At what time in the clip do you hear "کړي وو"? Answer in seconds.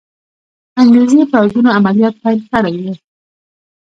2.51-2.93